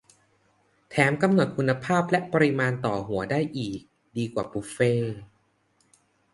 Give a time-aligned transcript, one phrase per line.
[0.89, 3.79] -แถมกำหนดคุณภาพและปริมาณต่อหัวได้อีก
[4.17, 5.15] ดีกว่าบุฟเฟต์